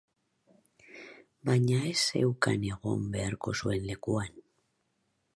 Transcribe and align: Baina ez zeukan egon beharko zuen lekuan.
Baina 1.49 1.81
ez 1.89 1.99
zeukan 2.05 2.65
egon 2.77 3.05
beharko 3.17 3.53
zuen 3.61 3.85
lekuan. 3.91 4.41